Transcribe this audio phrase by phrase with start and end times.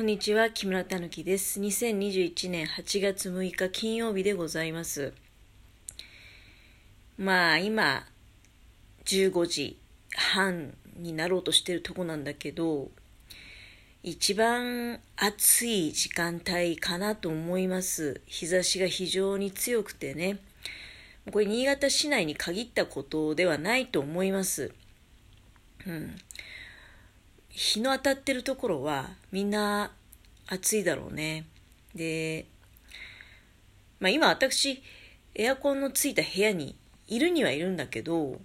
[0.00, 1.60] こんにちは、木村たぬきです。
[1.60, 5.12] 2021年8月6日金曜日でございます。
[7.18, 8.06] まあ、今、
[9.04, 9.78] 15時
[10.14, 12.88] 半になろうとしてるとこなんだけど、
[14.02, 18.22] 一番暑い時間帯かなと思います。
[18.24, 20.38] 日差しが非常に強くてね。
[21.30, 24.72] これ、新潟市内に限ったことではないと思います。
[25.86, 26.16] うん。
[27.60, 29.92] 日の当たってるところはみんな
[30.46, 31.44] 暑いだろうね。
[31.94, 32.46] で、
[34.00, 34.82] まあ今私、
[35.34, 36.74] エアコンのついた部屋に
[37.06, 38.40] いるにはいるんだけど、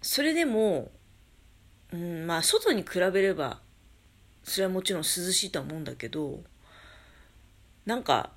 [0.00, 0.90] それでも、
[1.92, 3.60] うん、まあ外に比べれば、
[4.44, 6.42] それはもちろん涼しいとは思うんだけど、
[7.84, 8.30] なんか、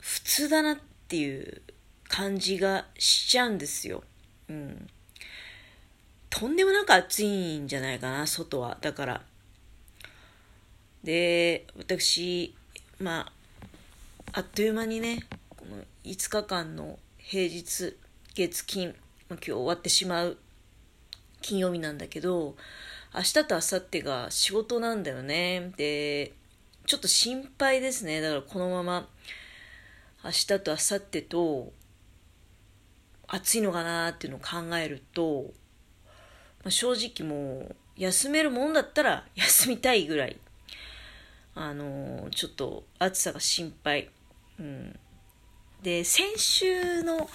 [0.00, 1.62] 普通だなっていう
[2.08, 4.02] 感じがしちゃうんですよ。
[4.48, 4.88] うん。
[6.38, 8.76] とんでもなく暑いんじゃないかな、外は。
[8.82, 9.22] だから。
[11.02, 12.54] で、私、
[13.00, 13.32] まあ、
[14.32, 17.96] あっという間にね、この5日間の平日、
[18.34, 18.94] 月金、
[19.30, 20.36] 今日終わってしまう
[21.40, 22.54] 金曜日なんだけど、
[23.14, 25.72] 明日と明後日が仕事なんだよね。
[25.78, 26.34] で、
[26.84, 28.20] ちょっと心配ですね。
[28.20, 29.08] だからこのまま
[30.22, 31.72] 明日と明後日と
[33.26, 35.54] 暑いのかなっていうのを考えると、
[36.66, 40.36] まあ、正直もう休めるもんだったら休みたいぐらい。
[41.54, 44.10] あのちょっと暑さが心配、
[44.58, 44.98] うん、
[45.80, 47.30] で先週の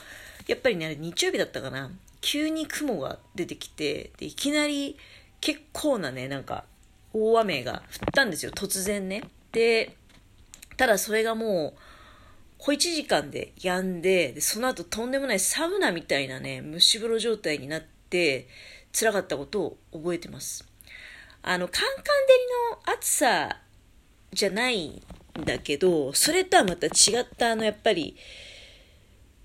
[0.47, 1.91] やっぱりね日曜日だったかな。
[2.19, 4.97] 急に雲が出てきてでいきなり
[5.39, 6.65] 結構なねなんか
[7.13, 7.81] 大雨が降っ
[8.13, 8.51] たんですよ。
[8.51, 9.23] 突然ね。
[9.53, 9.95] で
[10.75, 11.79] ただそれがもう
[12.57, 18.49] 小1時間で止んででその後とんでもないサウナみたいなね蒸し風呂状態になって
[18.93, 20.67] 辛かったことを覚えてます。
[21.43, 22.11] あの、カンカン照
[22.85, 23.57] りの暑さ
[24.31, 25.01] じゃないん
[25.45, 28.15] だけど、それとはまた違ったあの、やっぱり、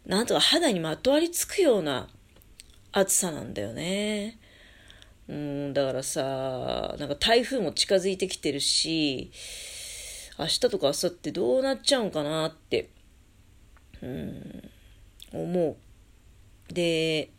[0.05, 2.09] なんとか肌にまとわりつくような
[2.93, 4.39] 暑さなんだよね。
[5.29, 9.33] うん、だからさ、なんか台風も近づいてきてるし、
[10.39, 12.91] 明日とか明後日どうなっちゃうんかなって、
[14.03, 14.71] うん、
[15.33, 15.77] 思
[16.71, 16.73] う。
[16.73, 17.31] で、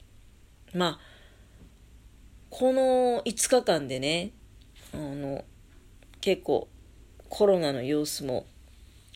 [0.74, 1.00] まあ、
[2.50, 4.32] この5日間でね、
[4.94, 5.44] あの、
[6.22, 6.68] 結構
[7.30, 8.46] コロナの様子も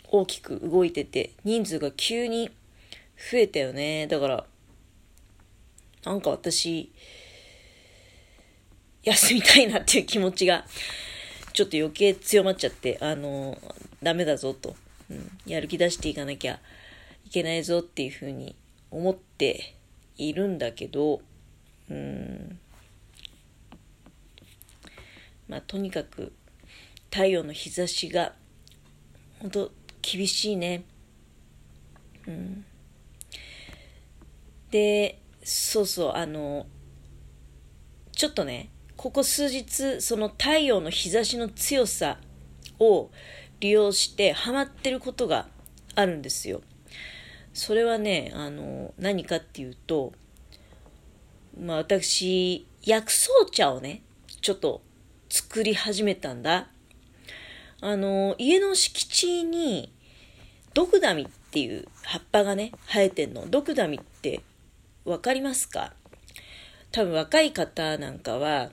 [0.09, 2.50] 大きく動いてて、人数が急に
[3.18, 4.08] 増えたよね。
[4.08, 4.46] だから、
[6.03, 6.91] なんか私、
[9.03, 10.66] 休みたいなっていう気持ちが、
[11.53, 13.58] ちょっと余計強まっちゃって、あの、
[14.03, 14.75] ダメだぞと、
[15.09, 16.59] うん、やる気出していかなきゃ
[17.25, 18.56] いけないぞっていうふうに
[18.90, 19.75] 思って
[20.18, 21.22] いるんだけど、
[21.90, 22.59] うん、
[25.52, 26.32] まあ、とにかく
[27.12, 28.32] 太陽の日差しが
[29.40, 30.86] 本当厳しいね。
[32.26, 32.66] うん、
[34.70, 36.68] でそうそうあの
[38.14, 42.18] ちょっとねここ数日その太陽の日差しの強さ
[42.80, 43.10] を
[43.60, 45.50] 利用してハマってることが
[45.96, 46.62] あるんですよ。
[47.54, 50.14] それはねあの何かっていうと
[51.60, 54.02] まあ私薬草茶をね
[54.40, 54.82] ちょっと
[55.31, 56.68] 作り始めたんだ。
[57.80, 59.94] あの、家の敷地に、
[60.74, 63.50] ドクダミっていう葉っぱがね、生えてんの。
[63.50, 64.41] ドクダミって
[65.06, 65.94] わかりますか？
[66.91, 68.72] 多分若い方なんかは、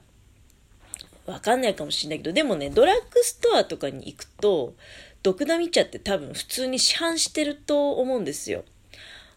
[1.27, 4.75] わかんないかもしれないけど、でもね、ドラッグストアとかに行くと、
[5.23, 8.65] ドクダミ茶って多分普通に市販してると思うんですよ。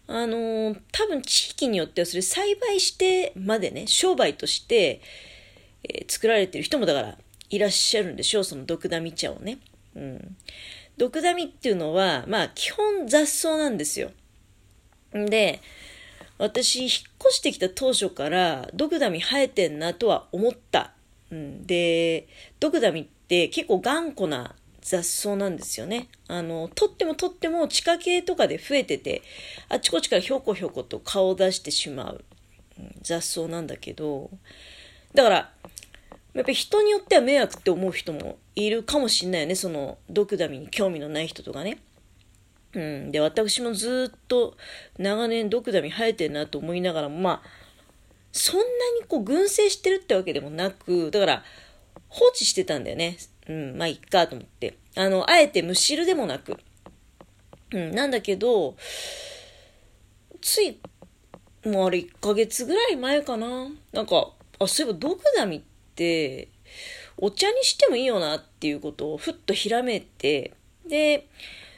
[0.08, 5.00] あの多分地域によってはそれ栽培してまでね、商売として、
[5.84, 7.18] えー、作られてる人もだから
[7.50, 9.58] いらっしゃるんでしょう、その毒ダミ茶をね。
[9.94, 10.36] うん。
[10.96, 14.10] 毒ダミっていうのは、まあ基本雑草なんですよ。
[15.16, 15.60] んで、
[16.38, 16.88] 私、引っ
[17.26, 20.92] 越してきた当初から、ドクダミ生えてんなとは思った。
[21.30, 22.26] うん、で、
[22.58, 26.08] ドクダミって結構頑固な雑草なんですよね。
[26.28, 29.22] あの、とってもとっても地下系とかで増えてて、
[29.68, 32.24] あちこちからひょこひょこと顔を出してしまう、
[33.02, 34.30] 雑草なんだけど、
[35.14, 35.51] だから、
[36.34, 39.54] やっぱ人によっては迷惑って思う人もいるかもしんないよね。
[39.54, 41.78] その、ドクダミに興味のない人とかね。
[42.74, 43.10] うん。
[43.10, 44.56] で、私もずっと
[44.98, 47.48] 長年ドクダミ生えてるなと思いながらも、まあ、
[48.32, 51.44] そんなにこう群生してるってわけでもなく、だから
[52.08, 53.18] 放置してたんだよね。
[53.48, 54.78] うん、まあいっかと思って。
[54.96, 56.56] あの、あえてむしるでもなく。
[57.72, 58.76] うん、なんだけど、
[60.40, 60.78] つい、
[61.66, 63.68] もうあれ1ヶ月ぐらい前かな。
[63.92, 65.71] なんか、あ、そういえばドクダミって、
[67.16, 70.54] お茶にしてもいいよなっていうことをふっとひらめいて、
[70.88, 71.28] で、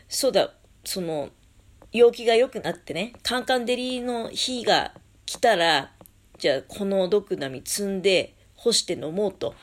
[0.08, 0.52] そうだ、
[0.84, 1.30] その、
[1.92, 4.92] 陽気が良くなってね、カンカン照りの日が
[5.26, 5.92] 来たら、
[6.38, 9.54] じゃあこのドクダミ積んで干して飲もうと、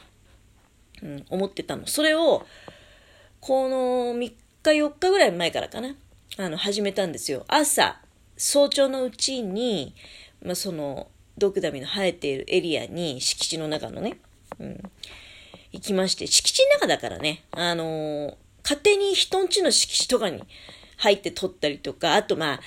[1.01, 1.87] うん、思ってたの。
[1.87, 2.45] それを、
[3.39, 5.95] この3日4日ぐらい前からかな、
[6.37, 7.43] あの、始めたんですよ。
[7.47, 7.99] 朝、
[8.37, 9.93] 早朝のうちに、
[10.43, 14.17] まあ、その、ドクダミの生えているエリアに、敷地の中のね、
[14.61, 14.91] うん、
[15.71, 20.43] 行きまして、敷地の中だからね、あのー、勝手に人んちの敷地とかに
[20.97, 22.59] 入って撮ったりとか、あとまあ、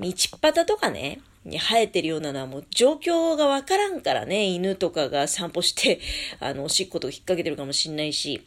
[0.00, 6.00] 道端とかね、に生えてるようなのはもう状況がわからんからね、犬とかが散歩して、
[6.40, 8.46] あの、おしっことか引っ掛けてるかもしんないし、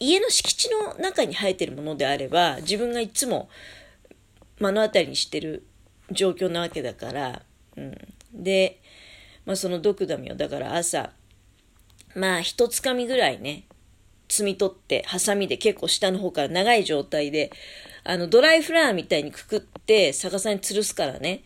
[0.00, 3.48] 家の敷地の中に生えてるものであれば、自分がいつも
[4.60, 5.66] 目の当たりにしてる
[6.10, 7.42] 状況なわけだから、
[7.76, 7.96] うん。
[8.34, 8.80] で、
[9.46, 11.12] まあそのドクダミを、だから朝、
[12.14, 13.64] まあ一つかみぐらいね、
[14.28, 17.50] 摘み取って、ハサミで結構下の方から長い状態で、
[18.04, 21.42] あの、ドライフラワーみたいにくくって逆さに吊るすからね。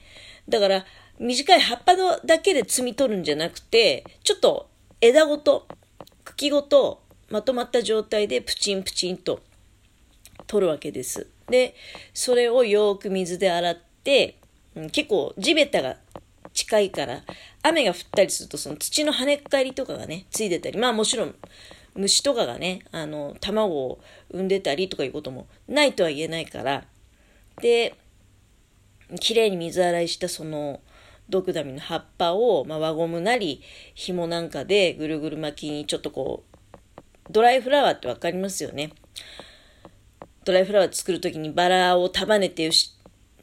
[0.49, 0.87] だから、
[1.19, 4.69] 短い葉っぱのだけで摘み取るんじゃなくて、ちょっと
[5.01, 5.67] 枝ごと、
[6.25, 9.41] 茎ごとまとまった状態でプチンプチンと
[10.47, 11.27] 取るわけです。
[11.49, 11.75] で、
[12.15, 14.37] それをよく水で洗って、
[14.93, 15.97] 結構地べたが
[16.53, 17.23] 近いから、
[17.69, 21.35] 雨が降ったりするとその土の跳ね返りとかがね、ついてたり、まあもちろん
[21.95, 23.99] 虫とかがね、あの、卵を
[24.31, 26.85] 産んでたりとかいうこともないとは言えないから、
[27.61, 27.95] で、
[29.21, 30.81] 綺麗に水洗いしたその、
[31.29, 33.63] ドクダミの葉っぱを、まあ、輪ゴムなり、
[33.95, 38.93] 紐なんかでぐるぐる巻きにちょっとこう、ドライフラワーってわかりますよね。
[40.45, 42.71] ドライフラワー作るときにバラを束ねて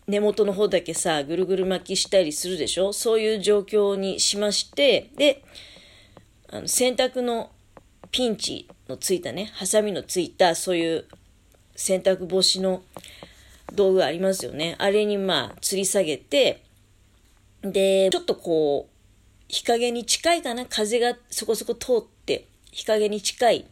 [0.07, 2.93] 根元の方だけさ、ぐるぐる巻きしたりするでしょ？
[2.93, 5.43] そういう状況にしまして、で、
[6.47, 7.51] あの洗濯の
[8.11, 11.05] ピンチのついたね、ハサミのついた、そういう
[11.75, 12.83] 洗濯防止の
[13.73, 14.75] 道具ありますよね。
[14.77, 16.63] あれにまあ、吊り下げて、
[17.63, 18.93] で、ちょっとこう、
[19.47, 20.67] 日陰に近いかな？
[20.67, 23.65] 風がそこそこ通って、日陰に近い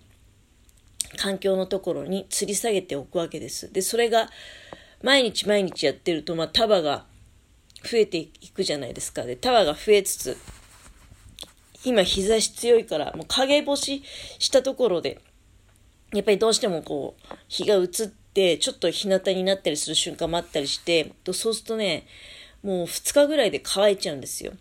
[1.15, 3.71] 環境のところに吊り下げておくわけです。
[3.71, 4.29] で、それが、
[5.03, 7.05] 毎日毎日やってると、まあ、束が
[7.83, 9.23] 増えていくじゃないですか。
[9.23, 10.37] で、束が増えつつ、
[11.83, 14.01] 今日差し強いから、もう陰干し
[14.39, 15.19] したところで、
[16.13, 22.07] やっぱりどうしてもこう、日が映って、ちょっと日向になったりする瞬間もあったりして、そうするとね、
[22.63, 24.53] もう2日ぐらいで乾いちゃうんですよ。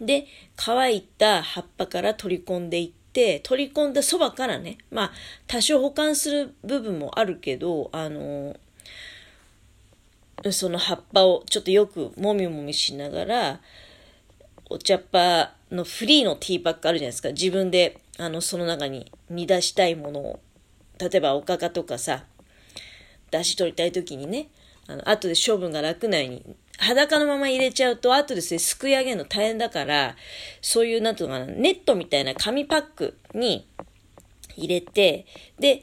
[0.00, 5.12] で、乾いた葉っぱから取り込んでいって、取り込んだそばからね、まあ、
[5.48, 8.56] 多少保管する部分もあるけど、あの
[10.50, 13.60] その葉っぱをちょっとよくもみもみしながら、
[14.70, 17.30] お茶っ葉のフリーのティーパックあるじゃないですか。
[17.30, 20.40] 自分で、あの、その中に煮出したいものを、
[20.98, 22.24] 例えばおかかとかさ、
[23.30, 24.48] 出し取りたい時にね、
[24.86, 30.16] あの、後で処分が楽なように、裸のまま入れちゃうと、後ですね、すくい上げるの大変だから、
[30.62, 33.66] そういう、なんていうのかな、ネットみたいな紙パックに
[34.56, 35.26] 入れて、
[35.58, 35.82] で、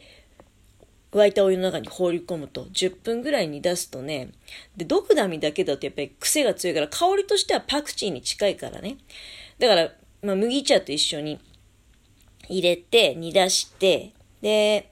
[1.17, 4.29] 沸いたお湯の中に放り込むと10分ぐらい煮出すとね、
[4.75, 8.97] で、ドクダミだけだとやっぱり癖が強いから香りとしてはパクチーに近いからね。
[9.59, 9.91] だから、
[10.21, 11.39] まあ、麦茶と一緒に
[12.49, 14.91] 入れて煮出して、で、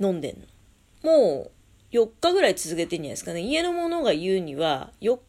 [0.00, 0.46] 飲んでんの。
[1.02, 1.50] もう
[1.92, 3.40] 4日ぐらい続けてんじゃないですかね。
[3.40, 5.20] 家の者が言うには、4日は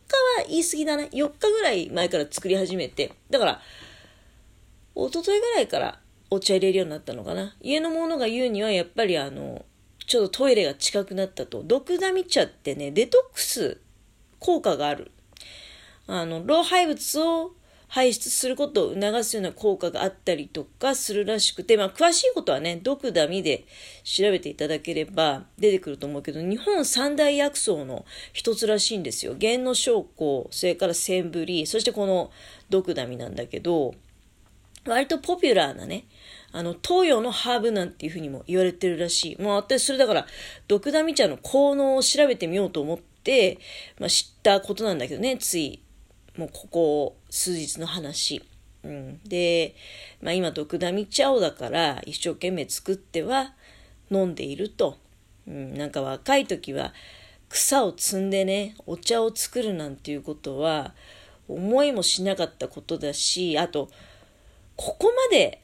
[0.50, 1.10] 言い過ぎだね。
[1.13, 3.13] 4日ぐらい前から作り始めて。
[3.29, 3.62] だから、
[4.96, 7.56] 一昨日ぐらいからお茶入れるようになったのかな。
[7.62, 9.65] 家の者が言うには、やっぱりあの、
[10.08, 11.64] ちょっとトイレが近くなったと。
[11.64, 13.80] 毒ダミ茶ってね、デトックス
[14.40, 15.12] 効果がある。
[16.08, 17.52] あの、老廃物を
[17.90, 23.66] 排出することを促すような効果があったりとかするらしくて、まあ、詳しいことはね、毒ダミで
[24.04, 29.36] 調べていただければ出てくると思うけど、日本三大薬草の一つらしいんですよ。
[29.36, 32.32] 玄の証拠、それからセンブリ、そしてこの
[32.70, 33.94] 毒ダミなんだけど、
[34.86, 36.06] 割とポピュラーなね、
[36.51, 39.42] あの、東洋のハーブなんていうふうにも言われてるらしい。
[39.42, 40.27] もう私それだから、
[40.68, 43.60] ドクダミ茶の効能を調べてみようと思って、
[44.00, 45.82] まあ、知ったことなんだけどね、つい、
[46.38, 48.44] もうここ数日の話。
[48.84, 49.75] うん、で、
[50.22, 53.54] まあ、今、ドクダミ茶をだから一生懸命作っては
[54.10, 54.98] 飲んでいると。
[55.48, 56.94] うん、なんか若い時は
[57.50, 60.94] 草を摘んでね、お茶を作るなんていうことは
[61.48, 63.89] 思いもしなかったことだし、あと、
[64.75, 65.62] ここまで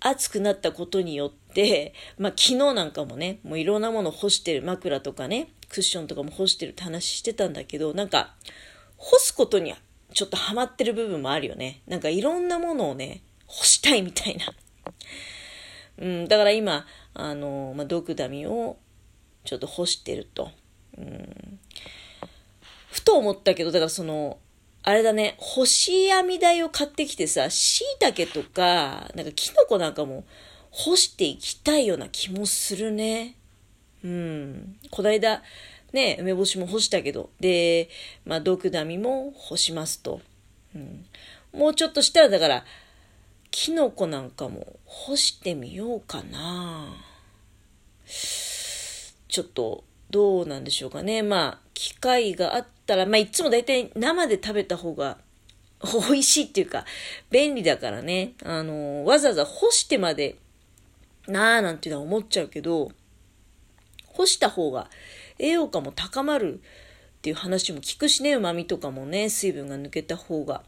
[0.00, 8.34] 暑くなったことによって、まあ昨日なんかもね、もういろんなもの干してる枕とかね、クッションとかも干してるって話してたんだけど、なんか、
[8.96, 9.78] 干すことには
[10.12, 11.82] ちょっとハマってる部分もあるよね。
[11.86, 14.52] なんかいろんなものをね、干したいみたいな。
[15.98, 18.78] うん、だから今、あの、まあ、ドクダミを
[19.44, 20.50] ちょっと干してると。
[20.96, 21.58] うん、
[22.90, 24.38] ふと思ったけど、だからその、
[24.88, 30.24] あれだね、干し網台を買ってきてさ、椎茸とか、なんかキノコなんかも
[30.70, 33.34] 干していきたいような気もするね。
[34.02, 34.78] うん。
[34.90, 35.42] こないだ、
[35.92, 37.90] ね、梅干しも干したけど、で、
[38.24, 40.22] まあ、毒ダミも干しますと。
[40.74, 41.04] うん。
[41.52, 42.64] もうちょっとしたら、だから、
[43.50, 46.94] キノコなんかも干してみようかな。
[48.06, 51.22] ちょっと、どうなんでしょうかね。
[51.22, 55.18] まあ、機会があったら、まあ、いつも大体生で食べた方が
[56.10, 56.84] 美味しいっていうか、
[57.30, 58.32] 便利だからね。
[58.42, 60.38] あの、わざわざ干してまで、
[61.28, 62.90] なーなんていうのは思っちゃうけど、
[64.06, 64.88] 干した方が
[65.38, 66.60] 栄養価も高まる
[67.18, 70.62] っていう話も聞くしね、旨味とかもね、水分が抜けた方が。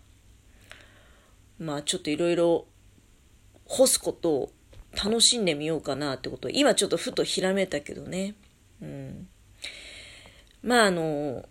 [1.59, 2.67] まあちょっといろいろ
[3.65, 4.53] 干すことを
[4.93, 8.35] 楽しんでみようかなってこと今ちょっとふとひらめいたけどね。
[8.83, 9.29] うん。
[10.63, 11.45] まああの、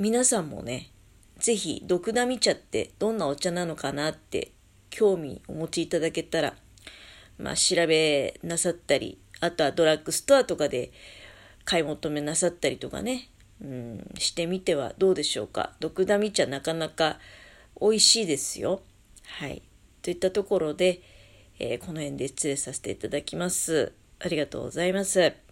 [0.00, 0.90] 皆さんもね、
[1.38, 4.52] ぜひ、毒ダミ茶ってどんなお茶なのかなって
[4.88, 6.54] 興味お持ちいただけたら、
[7.38, 10.92] まあ調べなさったり、あとはドラッグストアとかで
[11.64, 13.28] 買い求めなさったりとかね、
[13.60, 15.74] うん、してみてはどうでしょうか。
[15.78, 17.18] 毒ダミ茶なかなか
[17.78, 18.80] 美味しいですよ。
[19.26, 19.62] はい。
[20.00, 21.02] といったところで、
[21.58, 23.92] えー、この辺で失礼させていただきます。
[24.20, 25.51] ありがとうございます。